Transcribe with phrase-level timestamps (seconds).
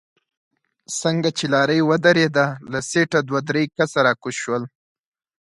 [1.01, 4.63] څنګه چې لارۍ ودرېده له سيټه دوه درې کسه راکوز شول.